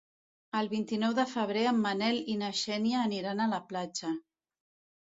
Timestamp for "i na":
2.37-2.51